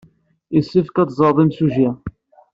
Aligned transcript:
Yessefk 0.53 0.95
ad 0.97 1.07
teẓreḍ 1.09 1.37
imsujji. 1.43 1.89